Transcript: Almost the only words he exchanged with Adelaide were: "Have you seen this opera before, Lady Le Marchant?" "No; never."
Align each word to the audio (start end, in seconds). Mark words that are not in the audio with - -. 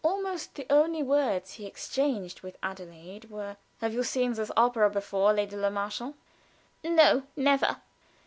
Almost 0.03 0.55
the 0.55 0.65
only 0.71 1.03
words 1.03 1.53
he 1.53 1.67
exchanged 1.67 2.41
with 2.41 2.57
Adelaide 2.63 3.29
were: 3.29 3.57
"Have 3.81 3.93
you 3.93 4.01
seen 4.01 4.33
this 4.33 4.49
opera 4.57 4.89
before, 4.89 5.31
Lady 5.31 5.55
Le 5.55 5.69
Marchant?" 5.69 6.15
"No; 6.83 7.27
never." 7.35 7.77